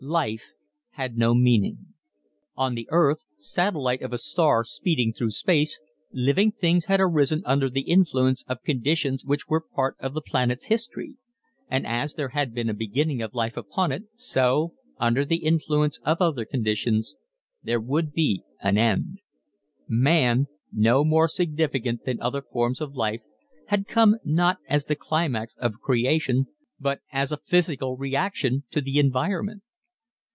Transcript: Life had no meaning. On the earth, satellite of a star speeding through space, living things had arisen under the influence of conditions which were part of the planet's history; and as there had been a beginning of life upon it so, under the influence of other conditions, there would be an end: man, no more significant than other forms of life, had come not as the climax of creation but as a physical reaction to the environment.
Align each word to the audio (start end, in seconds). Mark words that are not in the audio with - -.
Life 0.03 0.53
had 0.93 1.15
no 1.15 1.35
meaning. 1.35 1.85
On 2.57 2.73
the 2.73 2.87
earth, 2.89 3.19
satellite 3.37 4.01
of 4.01 4.11
a 4.11 4.17
star 4.17 4.63
speeding 4.63 5.13
through 5.13 5.29
space, 5.29 5.79
living 6.11 6.51
things 6.53 6.85
had 6.85 6.99
arisen 6.99 7.43
under 7.45 7.69
the 7.69 7.81
influence 7.83 8.43
of 8.47 8.63
conditions 8.63 9.23
which 9.23 9.47
were 9.47 9.61
part 9.61 9.95
of 9.99 10.15
the 10.15 10.19
planet's 10.23 10.65
history; 10.65 11.17
and 11.69 11.85
as 11.85 12.15
there 12.15 12.29
had 12.29 12.51
been 12.51 12.67
a 12.67 12.73
beginning 12.73 13.21
of 13.21 13.35
life 13.35 13.55
upon 13.55 13.91
it 13.91 14.05
so, 14.15 14.73
under 14.97 15.23
the 15.23 15.45
influence 15.45 15.99
of 16.03 16.19
other 16.19 16.45
conditions, 16.45 17.15
there 17.61 17.79
would 17.79 18.11
be 18.11 18.41
an 18.59 18.79
end: 18.79 19.19
man, 19.87 20.47
no 20.73 21.03
more 21.05 21.27
significant 21.27 22.05
than 22.05 22.19
other 22.23 22.41
forms 22.41 22.81
of 22.81 22.95
life, 22.95 23.21
had 23.67 23.85
come 23.87 24.15
not 24.25 24.57
as 24.67 24.85
the 24.85 24.95
climax 24.95 25.53
of 25.59 25.73
creation 25.79 26.47
but 26.79 27.01
as 27.13 27.31
a 27.31 27.37
physical 27.37 27.97
reaction 27.97 28.63
to 28.71 28.81
the 28.81 28.97
environment. 28.97 29.61